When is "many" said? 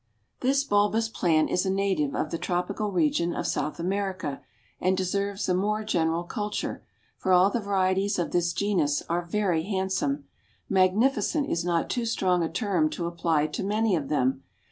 13.63-13.95